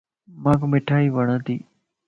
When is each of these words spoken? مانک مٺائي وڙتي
مانک 0.43 0.61
مٺائي 0.71 1.05
وڙتي 1.15 1.55